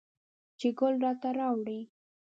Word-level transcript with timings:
چې 0.59 0.67
ګل 0.79 0.93
راته 1.03 1.29
راوړي 1.39 1.79